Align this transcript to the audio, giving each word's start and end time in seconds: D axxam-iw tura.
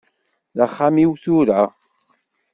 D 0.57 0.59
axxam-iw 0.65 1.11
tura. 1.23 1.61